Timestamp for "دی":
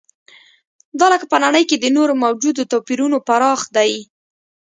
3.75-3.91